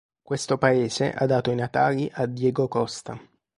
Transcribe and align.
Questo 0.19 0.57
paese 0.57 1.11
ha 1.11 1.27
dato 1.27 1.51
i 1.51 1.55
natali 1.55 2.09
a 2.11 2.25
Diego 2.25 2.67
Costa 2.67 3.21